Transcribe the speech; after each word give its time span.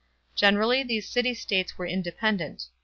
Generally 0.33 0.81
these 0.81 1.07
city 1.07 1.35
states 1.35 1.77
were 1.77 1.85
independent. 1.85 2.63